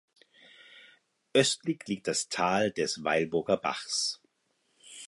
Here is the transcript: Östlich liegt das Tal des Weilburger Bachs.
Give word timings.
Östlich 1.31 1.83
liegt 1.85 2.07
das 2.07 2.27
Tal 2.27 2.71
des 2.71 3.03
Weilburger 3.03 3.57
Bachs. 3.57 4.19